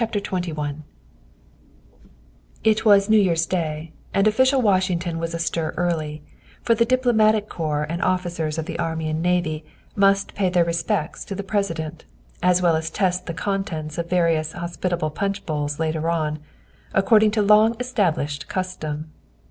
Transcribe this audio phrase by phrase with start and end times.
[0.01, 0.81] 206 THE WIFE OF XXI
[2.63, 6.23] IT was New Year's Day and official Washington was astir early,
[6.63, 9.63] for the Diplomatic Corps and officers of the Army and Navy
[9.95, 12.05] must pay their respects to the Presi dent,
[12.41, 16.39] as well as test the contents of various hospitable punch bowls later on,
[16.95, 19.05] according to long established cus tom.